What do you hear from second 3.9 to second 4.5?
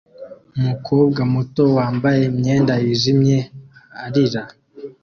arira